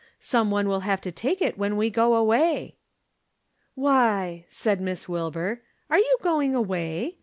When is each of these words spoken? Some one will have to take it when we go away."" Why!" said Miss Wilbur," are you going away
Some 0.19 0.49
one 0.49 0.67
will 0.67 0.79
have 0.79 0.99
to 1.01 1.11
take 1.11 1.43
it 1.43 1.59
when 1.59 1.77
we 1.77 1.91
go 1.91 2.15
away."" 2.15 2.73
Why!" 3.75 4.45
said 4.47 4.81
Miss 4.81 5.07
Wilbur," 5.07 5.61
are 5.91 5.99
you 5.99 6.17
going 6.23 6.55
away 6.55 7.19